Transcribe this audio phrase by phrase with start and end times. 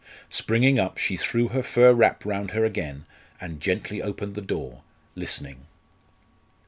[0.31, 3.05] Springing up, she threw her fur wrap round her again,
[3.39, 4.81] and gently opened the door,
[5.13, 5.67] listening.